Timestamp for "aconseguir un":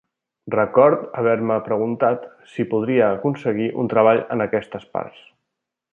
3.19-3.93